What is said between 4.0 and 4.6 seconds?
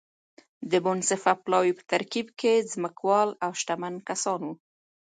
کسان وو.